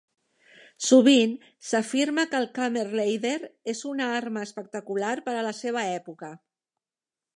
[0.85, 1.35] Sovint
[1.71, 3.35] s'afirma que el kammerlader
[3.75, 6.33] és una arma espectacular per a la seva època.